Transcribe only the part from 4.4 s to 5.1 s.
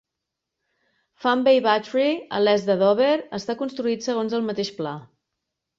el mateix pla.